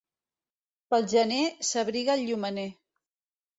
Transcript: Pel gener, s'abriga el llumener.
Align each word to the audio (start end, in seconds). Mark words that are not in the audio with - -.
Pel 0.93 1.05
gener, 1.11 1.43
s'abriga 1.69 2.17
el 2.17 2.25
llumener. 2.33 2.67